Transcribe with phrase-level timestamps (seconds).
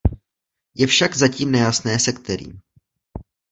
[0.73, 2.61] Je však zatím nejasné se kterým.